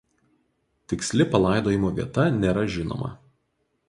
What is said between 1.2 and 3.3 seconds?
palaidojimo vieta nėra žinoma.